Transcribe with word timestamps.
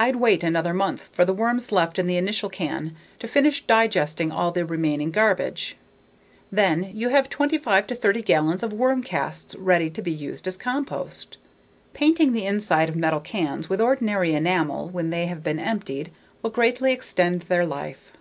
I'd 0.00 0.16
wait 0.16 0.42
another 0.42 0.72
month 0.72 1.10
for 1.12 1.26
the 1.26 1.34
worms 1.34 1.70
left 1.70 1.98
in 1.98 2.06
the 2.06 2.16
initial 2.16 2.48
can 2.48 2.96
to 3.18 3.28
finish 3.28 3.62
digesting 3.66 4.32
all 4.32 4.50
the 4.50 4.64
remaining 4.64 5.10
garbage. 5.10 5.76
Then, 6.50 6.90
you 6.94 7.10
have 7.10 7.28
25 7.28 7.86
to 7.88 7.94
30 7.94 8.22
gallons 8.22 8.62
of 8.62 8.72
worm 8.72 9.02
casts 9.02 9.54
ready 9.56 9.90
to 9.90 10.00
be 10.00 10.10
used 10.10 10.48
as 10.48 10.56
compost. 10.56 11.36
Painting 11.92 12.32
the 12.32 12.46
inside 12.46 12.88
of 12.88 12.96
metal 12.96 13.20
cans 13.20 13.68
with 13.68 13.82
ordinary 13.82 14.32
enamel 14.32 14.88
when 14.88 15.10
they 15.10 15.26
have 15.26 15.44
been 15.44 15.58
emptied 15.58 16.10
will 16.40 16.48
greatly 16.48 16.90
extend 16.90 17.42
their 17.42 17.66
life. 17.66 18.12